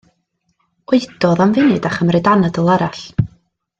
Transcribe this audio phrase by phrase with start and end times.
[0.95, 3.05] Oedodd am funud a chymryd anadl arall.